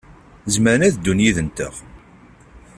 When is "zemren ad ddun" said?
0.53-1.23